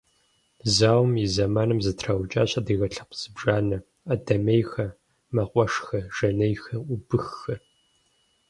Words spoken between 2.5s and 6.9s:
адыгэ лъэпкъ зыбжанэ: адэмейхэр, мэкъуэшхэр, жанейхэр,